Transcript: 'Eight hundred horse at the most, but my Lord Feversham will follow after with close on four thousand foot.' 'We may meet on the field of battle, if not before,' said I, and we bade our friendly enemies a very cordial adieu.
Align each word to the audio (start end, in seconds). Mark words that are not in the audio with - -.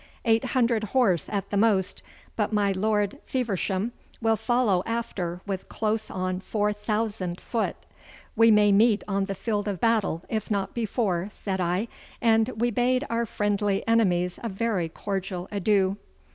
'Eight 0.25 0.43
hundred 0.45 0.83
horse 0.83 1.27
at 1.29 1.51
the 1.51 1.57
most, 1.57 2.01
but 2.35 2.51
my 2.51 2.71
Lord 2.71 3.19
Feversham 3.23 3.91
will 4.19 4.35
follow 4.35 4.81
after 4.87 5.41
with 5.45 5.69
close 5.69 6.09
on 6.09 6.39
four 6.39 6.73
thousand 6.73 7.39
foot.' 7.39 7.75
'We 8.35 8.49
may 8.49 8.71
meet 8.71 9.03
on 9.07 9.25
the 9.25 9.35
field 9.35 9.67
of 9.67 9.79
battle, 9.79 10.23
if 10.27 10.49
not 10.49 10.73
before,' 10.73 11.27
said 11.29 11.61
I, 11.61 11.87
and 12.19 12.49
we 12.55 12.71
bade 12.71 13.05
our 13.11 13.27
friendly 13.27 13.87
enemies 13.87 14.39
a 14.41 14.49
very 14.49 14.89
cordial 14.89 15.47
adieu. 15.51 15.97